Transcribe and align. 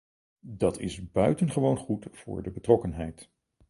Dat 0.47 0.79
is 0.79 1.11
buitengewoon 1.11 1.77
goed 1.77 2.07
voor 2.11 2.43
de 2.43 2.51
betrokkenheid. 2.51 3.29